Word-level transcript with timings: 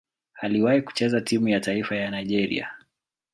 Aliwahi 0.35 0.81
kucheza 0.81 1.21
timu 1.21 1.47
ya 1.47 1.59
taifa 1.59 1.95
ya 1.95 2.11
Nigeria. 2.11 2.71